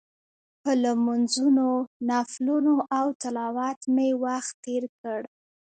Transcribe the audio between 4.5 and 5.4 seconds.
تېر کړ.